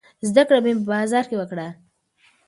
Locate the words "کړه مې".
0.47-0.71